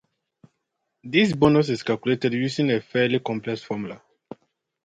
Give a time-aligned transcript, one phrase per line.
[1.03, 4.01] This bonus is calculated using a fairly complex formula.